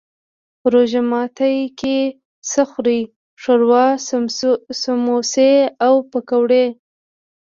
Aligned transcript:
روژه 0.71 1.01
ماتی 1.09 1.57
کی 1.79 1.97
څه 2.49 2.61
خورئ؟ 2.69 2.99
شوروا، 3.41 3.85
سموسي 4.87 5.53
او 5.85 5.93
پکوړي 6.11 6.65